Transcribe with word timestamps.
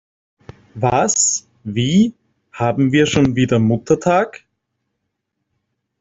Was? 0.73 1.47
Wie? 1.63 2.15
Haben 2.53 2.91
wir 2.91 3.05
schon 3.05 3.35
wieder 3.35 3.59
Muttertag? 3.59 4.43